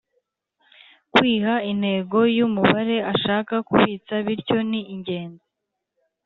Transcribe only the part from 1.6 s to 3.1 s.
intego y’umubare